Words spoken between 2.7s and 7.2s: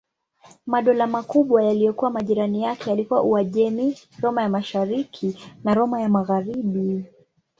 yalikuwa Uajemi, Roma ya Mashariki na Roma ya Magharibi.